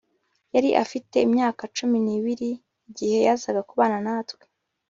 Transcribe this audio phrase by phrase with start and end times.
[0.53, 2.49] Yari afite imyaka cumi nibiri
[2.89, 4.43] igihe yazaga kubana natwe